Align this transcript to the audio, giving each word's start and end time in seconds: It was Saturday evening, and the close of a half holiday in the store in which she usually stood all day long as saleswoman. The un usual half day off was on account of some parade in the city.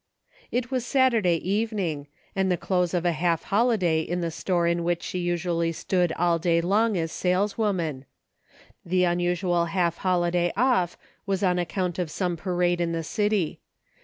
It 0.51 0.71
was 0.71 0.83
Saturday 0.83 1.35
evening, 1.47 2.07
and 2.35 2.51
the 2.51 2.57
close 2.57 2.95
of 2.95 3.05
a 3.05 3.11
half 3.11 3.43
holiday 3.43 4.01
in 4.01 4.19
the 4.21 4.31
store 4.31 4.65
in 4.65 4.83
which 4.83 5.03
she 5.03 5.19
usually 5.19 5.71
stood 5.71 6.11
all 6.13 6.39
day 6.39 6.59
long 6.59 6.97
as 6.97 7.11
saleswoman. 7.11 8.05
The 8.83 9.05
un 9.05 9.19
usual 9.19 9.65
half 9.65 10.01
day 10.31 10.51
off 10.57 10.97
was 11.27 11.43
on 11.43 11.59
account 11.59 11.99
of 11.99 12.09
some 12.09 12.35
parade 12.35 12.81
in 12.81 12.93
the 12.93 13.03
city. 13.03 13.59